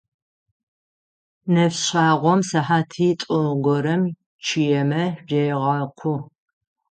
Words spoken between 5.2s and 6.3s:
регъэкъу.